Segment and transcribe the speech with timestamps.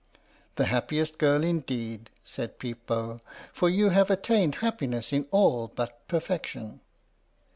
[0.55, 3.19] "The happiest girl indeed," said Peep Bo,"
[3.53, 6.79] for you have attained happiness in all but perfection."